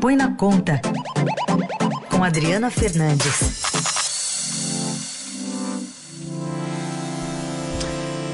[0.00, 0.80] Põe na Conta,
[2.10, 3.62] com Adriana Fernandes.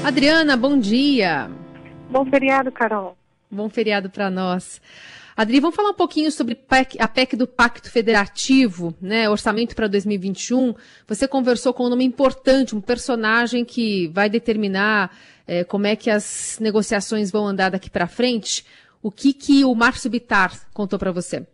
[0.01, 1.51] Adriana, bom dia.
[2.09, 3.17] Bom feriado, Carol.
[3.51, 4.79] Bom feriado para nós.
[5.35, 6.57] Adri, vamos falar um pouquinho sobre
[6.99, 9.29] a PEC do Pacto Federativo, né?
[9.29, 10.73] Orçamento para 2021.
[11.05, 15.11] Você conversou com um nome importante, um personagem que vai determinar
[15.45, 18.65] é, como é que as negociações vão andar daqui para frente.
[19.03, 21.45] O que, que o Márcio Bitar contou para você?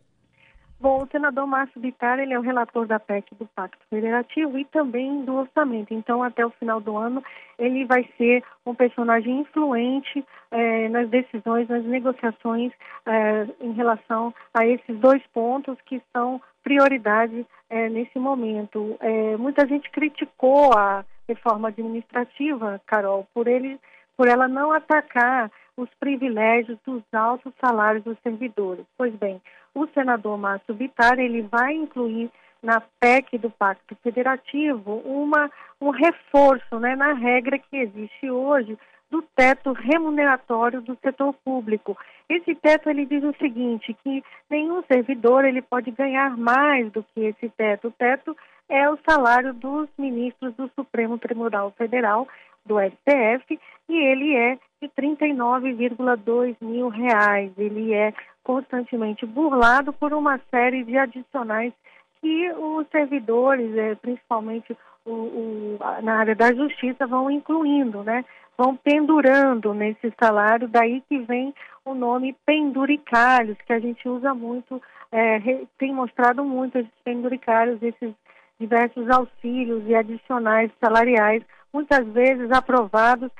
[0.84, 4.66] Bom, o senador Márcio Bitar, ele é o relator da PEC do Pacto Federativo e
[4.66, 5.94] também do orçamento.
[5.94, 7.23] Então, até o final do ano,
[7.57, 12.73] ele vai ser um personagem influente eh, nas decisões, nas negociações
[13.05, 18.99] eh, em relação a esses dois pontos que são prioridade eh, nesse momento.
[19.40, 23.79] muita gente criticou a reforma administrativa, Carol, por ele,
[24.18, 28.85] por ela não atacar os privilégios dos altos salários dos servidores.
[28.98, 29.41] Pois bem,
[29.73, 32.30] o senador Márcio Bittar ele vai incluir
[32.62, 38.77] na PEC do Pacto Federativo uma, um reforço né, na regra que existe hoje
[39.12, 41.96] do teto remuneratório do setor público.
[42.27, 47.21] Esse teto ele diz o seguinte, que nenhum servidor ele pode ganhar mais do que
[47.21, 47.90] esse teto.
[47.90, 48.35] O teto
[48.68, 52.27] é o salário dos ministros do Supremo Tribunal Federal,
[52.65, 57.52] do STF, e ele é de 39,2 mil reais.
[57.55, 58.13] Ele é
[58.44, 61.74] constantemente burlado por uma série de adicionais
[62.22, 68.24] que os servidores, é, principalmente o, o, na área da justiça, vão incluindo, né?
[68.58, 71.53] Vão pendurando nesse salário, daí que vem
[71.84, 74.81] o nome penduricalhos, que a gente usa muito,
[75.12, 78.14] é, tem mostrado muito esses penduricalhos, esses
[78.59, 81.44] diversos auxílios e adicionais salariais,
[81.74, 83.31] muitas vezes aprovados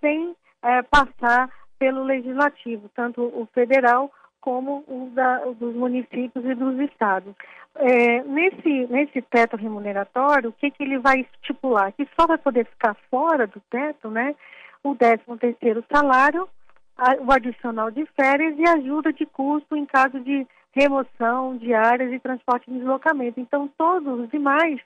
[0.00, 4.10] sem é, passar pelo legislativo, tanto o federal
[4.48, 7.34] como o da, dos municípios e dos estados.
[7.74, 11.92] É, nesse, nesse teto remuneratório, o que, que ele vai estipular?
[11.92, 14.34] Que só vai poder ficar fora do teto, né?
[14.82, 16.48] O 13 terceiro salário,
[16.96, 22.10] a, o adicional de férias e ajuda de custo em caso de remoção de áreas
[22.10, 23.38] e transporte e deslocamento.
[23.38, 24.80] Então, todos os demais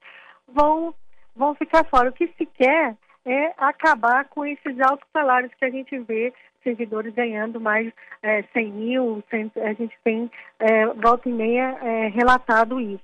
[0.49, 0.93] vão,
[1.37, 2.11] vão ficar fora.
[2.11, 7.13] O que se quer é acabar com esses altos salários que a gente vê servidores
[7.15, 12.81] ganhando mais é, 100 mil, 100, a gente tem é, volta e meia é, relatado
[12.81, 13.03] isso.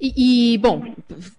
[0.00, 0.82] E, e bom,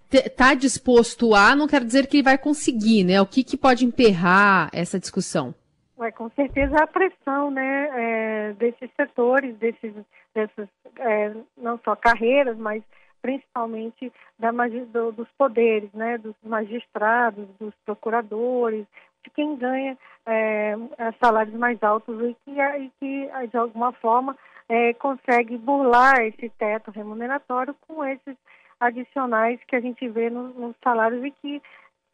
[0.09, 3.19] está disposto a, não quer dizer que ele vai conseguir, né?
[3.21, 5.53] O que, que pode emperrar essa discussão?
[5.99, 9.93] É, com certeza a pressão né, é, desses setores, desses,
[10.33, 12.83] dessas, é, não só carreiras, mas
[13.23, 18.85] principalmente da, do, dos poderes, né, dos magistrados, dos procuradores,
[19.23, 20.75] de quem ganha é,
[21.23, 26.91] salários mais altos e que, e que de alguma forma é, consegue burlar esse teto
[26.91, 28.35] remuneratório com esses
[28.77, 31.61] adicionais que a gente vê nos, nos salários e que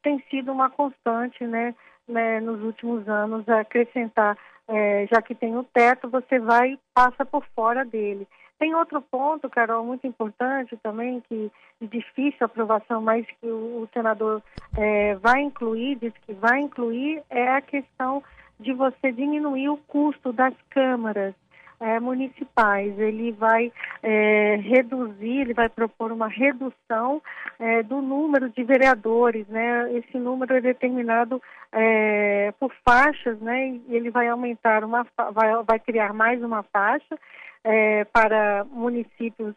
[0.03, 1.73] tem sido uma constante, né,
[2.07, 4.37] né nos últimos anos, acrescentar,
[4.67, 8.27] é, já que tem o teto, você vai e passa por fora dele.
[8.59, 11.49] Tem outro ponto, Carol, muito importante também, que
[11.79, 14.43] de difícil aprovação, mas que o, o senador
[14.77, 18.21] é, vai incluir, diz que vai incluir, é a questão
[18.59, 21.33] de você diminuir o custo das câmaras
[21.79, 22.99] é, municipais.
[22.99, 23.71] Ele vai
[24.03, 27.21] é, reduzir, ele vai propor uma redução
[27.57, 29.89] é, do número de vereadores, né?
[29.93, 33.79] Esse número é determinado é, por faixas, né?
[33.87, 37.17] E ele vai aumentar uma, vai, vai criar mais uma faixa
[37.63, 39.55] é, para municípios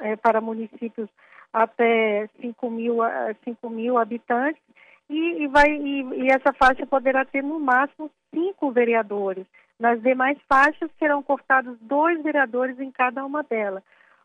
[0.00, 1.08] é, para municípios
[1.52, 2.96] até 5 mil,
[3.44, 4.60] 5 mil habitantes
[5.08, 9.46] e, e vai, e, e, essa faixa poderá ter no máximo cinco vereadores.
[9.78, 13.82] Nas demais faixas serão cortados dois vereadores em cada uma delas.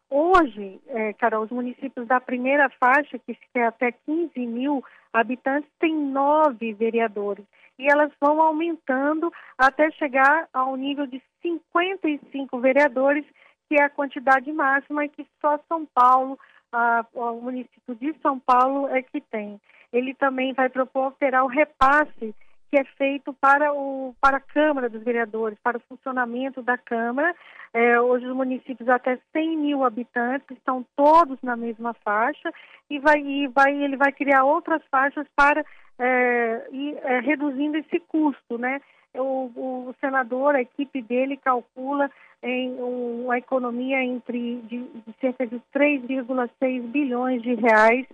[0.09, 5.95] Hoje, é, Carol, os municípios da primeira faixa, que é até 15 mil habitantes, têm
[5.95, 7.45] nove vereadores.
[7.79, 13.25] E elas vão aumentando até chegar ao nível de 55 vereadores,
[13.67, 16.37] que é a quantidade máxima que só São Paulo,
[16.71, 19.59] a, o município de São Paulo é que tem.
[19.93, 22.35] Ele também vai propor alterar o repasse
[22.69, 27.35] que é feito para, o, para a Câmara dos Vereadores, para o funcionamento da Câmara.
[27.73, 32.51] É, hoje os municípios até 100 mil habitantes estão todos na mesma faixa
[32.89, 35.65] e, vai, e vai, ele vai criar outras faixas para
[35.99, 38.81] é, ir é, reduzindo esse custo, né?
[39.13, 42.09] O, o, senador, a equipe dele calcula
[42.41, 48.05] em uma economia entre de, de cerca de 3,6 bilhões de reais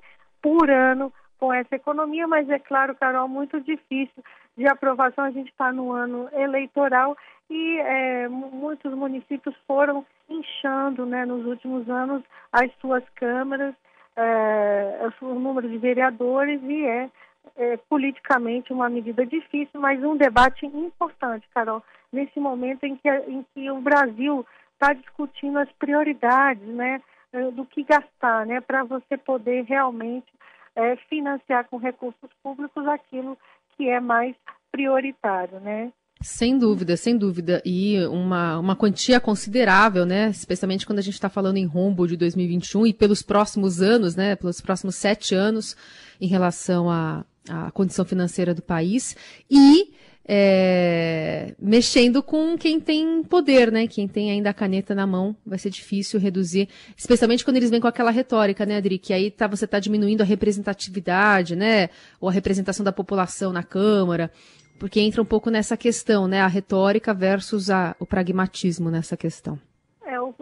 [0.41, 4.23] por ano com essa economia, mas é claro, Carol, muito difícil
[4.57, 5.25] de aprovação.
[5.25, 7.15] A gente está no ano eleitoral
[7.49, 13.75] e é, muitos municípios foram inchando né, nos últimos anos as suas câmaras,
[14.15, 17.09] é, o número de vereadores e é,
[17.55, 23.45] é, politicamente uma medida difícil, mas um debate importante, Carol, nesse momento em que, em
[23.53, 29.17] que o Brasil está discutindo as prioridades, né, é, do que gastar, né, para você
[29.17, 30.27] poder realmente
[30.75, 33.37] é, financiar com recursos públicos aquilo
[33.77, 34.35] que é mais
[34.71, 35.91] prioritário, né?
[36.21, 37.61] Sem dúvida, sem dúvida.
[37.65, 40.29] E uma, uma quantia considerável, né?
[40.29, 44.35] Especialmente quando a gente está falando em rombo de 2021 e pelos próximos anos, né?
[44.35, 45.75] Pelos próximos sete anos
[46.19, 49.15] em relação à, à condição financeira do país.
[49.49, 49.93] E
[50.27, 53.85] é, mexendo com quem tem poder, né?
[53.85, 57.79] Quem tem ainda a caneta na mão, vai ser difícil reduzir, especialmente quando eles vêm
[57.79, 58.97] com aquela retórica, né, Adri?
[58.97, 61.89] Que aí tá, você está diminuindo a representatividade, né?
[62.19, 64.31] Ou a representação da população na Câmara,
[64.79, 66.41] porque entra um pouco nessa questão, né?
[66.41, 69.59] A retórica versus a, o pragmatismo nessa questão.
[70.03, 70.33] É, o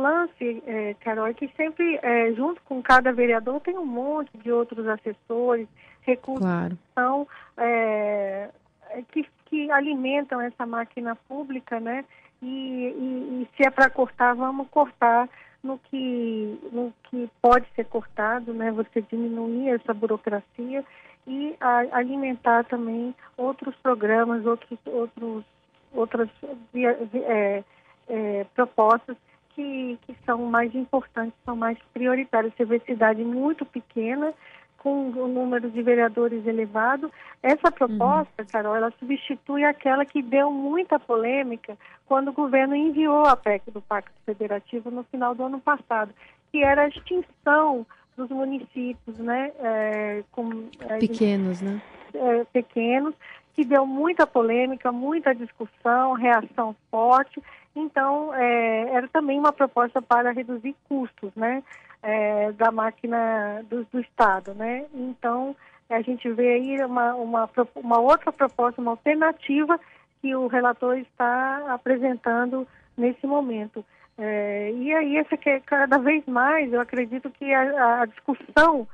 [0.00, 4.50] lance, é, Carol, é que sempre, é, junto com cada vereador, tem um monte de
[4.50, 5.68] outros assessores,
[6.02, 6.76] recursos claro.
[6.76, 8.50] que são é,
[8.90, 12.04] é, que, que alimentam essa máquina pública, né?
[12.42, 15.28] E, e, e se é para cortar, vamos cortar
[15.62, 18.70] no que, no que pode ser cortado, né?
[18.72, 20.84] Você diminuir essa burocracia
[21.26, 25.44] e a, alimentar também outros programas, outros, outros,
[25.92, 26.28] outras
[26.74, 27.62] é,
[28.08, 29.16] é, propostas
[29.60, 32.52] que, que são mais importantes, são mais prioritárias.
[32.56, 34.32] Você vê cidade muito pequena
[34.78, 37.12] com um número de vereadores elevado.
[37.42, 38.46] Essa proposta, uhum.
[38.50, 41.76] Carol, ela substitui aquela que deu muita polêmica
[42.06, 46.12] quando o governo enviou a PEC do Pacto Federativo no final do ano passado,
[46.50, 47.86] que era a extinção
[48.16, 49.52] dos municípios, né?
[49.60, 51.80] É, com, é, pequenos, né?
[52.14, 53.14] É, pequenos,
[53.60, 57.42] que deu muita polêmica, muita discussão, reação forte.
[57.76, 61.62] Então, é, era também uma proposta para reduzir custos, né?
[62.02, 64.86] é, da máquina do, do, Estado, né?
[64.94, 65.54] Então,
[65.88, 69.78] a gente vê aí uma, uma, uma outra proposta, uma alternativa
[70.20, 72.66] que o relator está apresentando
[72.96, 73.84] nesse momento.
[74.16, 78.86] É, e aí, essa que é cada vez mais, eu acredito que a, a discussão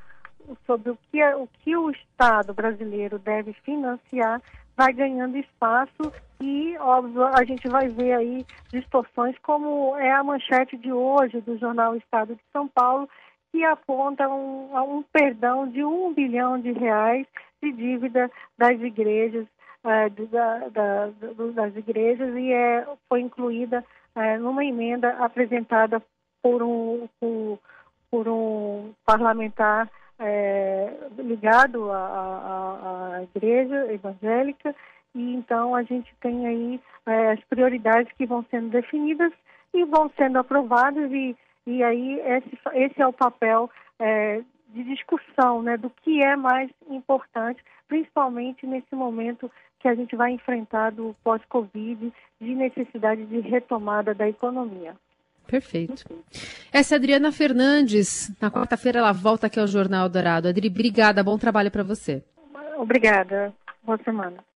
[0.66, 4.40] sobre o que, é, o que o Estado brasileiro deve financiar
[4.76, 10.76] vai ganhando espaço e, óbvio, a gente vai ver aí distorções como é a manchete
[10.76, 13.08] de hoje do jornal Estado de São Paulo,
[13.50, 17.26] que aponta um, um perdão de um bilhão de reais
[17.62, 19.46] de dívida das igrejas,
[19.82, 21.06] é, da, da,
[21.54, 23.82] das igrejas e é, foi incluída
[24.14, 26.02] é, numa emenda apresentada
[26.42, 27.58] por um, por,
[28.10, 34.74] por um parlamentar é, ligado à, à, à, igreja evangélica
[35.14, 39.32] e então a gente tem aí é, as prioridades que vão sendo definidas
[39.74, 41.36] e vão sendo aprovadas e,
[41.66, 46.70] e aí esse, esse é o papel é, de discussão né, do que é mais
[46.88, 54.14] importante, principalmente nesse momento que a gente vai enfrentar do pós-Covid, de necessidade de retomada
[54.14, 54.96] da economia.
[55.46, 56.04] Perfeito.
[56.72, 58.30] Essa é a Adriana Fernandes.
[58.40, 60.48] Na quarta-feira ela volta aqui ao Jornal Dourado.
[60.48, 61.22] Adri, obrigada.
[61.22, 62.22] Bom trabalho para você.
[62.76, 63.52] Obrigada.
[63.82, 64.46] Boa semana.